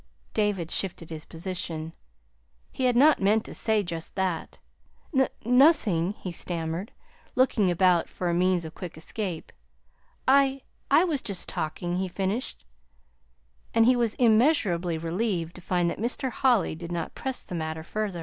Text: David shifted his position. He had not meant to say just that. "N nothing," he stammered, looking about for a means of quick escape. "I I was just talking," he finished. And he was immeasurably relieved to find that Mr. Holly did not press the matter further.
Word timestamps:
David 0.33 0.71
shifted 0.71 1.11
his 1.11 1.25
position. 1.25 1.93
He 2.71 2.85
had 2.85 2.95
not 2.95 3.21
meant 3.21 3.45
to 3.45 3.53
say 3.53 3.83
just 3.83 4.15
that. 4.15 4.57
"N 5.15 5.27
nothing," 5.45 6.13
he 6.13 6.31
stammered, 6.31 6.91
looking 7.35 7.69
about 7.69 8.09
for 8.09 8.27
a 8.27 8.33
means 8.33 8.65
of 8.65 8.73
quick 8.73 8.97
escape. 8.97 9.51
"I 10.27 10.63
I 10.89 11.03
was 11.03 11.21
just 11.21 11.47
talking," 11.47 11.97
he 11.97 12.07
finished. 12.07 12.65
And 13.75 13.85
he 13.85 13.95
was 13.95 14.15
immeasurably 14.15 14.97
relieved 14.97 15.53
to 15.57 15.61
find 15.61 15.87
that 15.91 15.99
Mr. 15.99 16.31
Holly 16.31 16.73
did 16.73 16.91
not 16.91 17.13
press 17.13 17.43
the 17.43 17.53
matter 17.53 17.83
further. 17.83 18.19